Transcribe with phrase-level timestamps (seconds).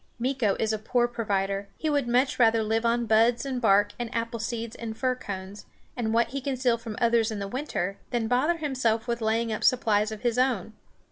[0.19, 4.09] Meeko is a poor provider; he would much rather live on buds and bark and
[4.15, 7.99] apple seeds and fir cones, and what he can steal from others in the winter,
[8.09, 10.73] than bother himself with laying up supplies of his own.